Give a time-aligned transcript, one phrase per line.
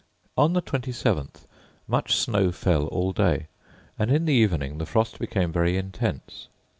[0.35, 1.45] On the 27th
[1.87, 3.45] much snow fell all day,
[3.99, 6.47] and in the evening the frost became very intense.